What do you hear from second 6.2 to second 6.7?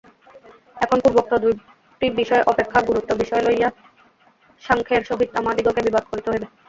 হইবে।